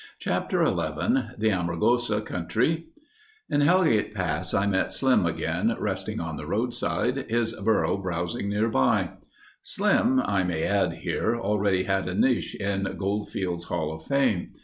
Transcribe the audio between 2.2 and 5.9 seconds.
Country In Hellgate Pass I met Slim again,